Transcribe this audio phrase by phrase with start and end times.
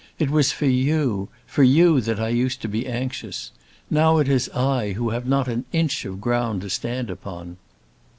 [0.17, 3.51] It was for you, for you that I used to be anxious.
[3.91, 7.57] Now it is I who have not an inch of ground to stand upon."